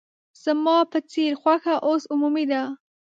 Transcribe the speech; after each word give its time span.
زما 0.43 0.77
په 0.91 0.99
څېر 1.11 1.31
خوښه 1.41 1.75
اوس 1.87 2.03
عمومي 2.13 2.45
ده. 2.51 2.61